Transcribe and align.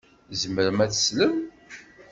Tzemrem 0.31 0.79
ad 0.85 0.91
teslem? 0.91 1.35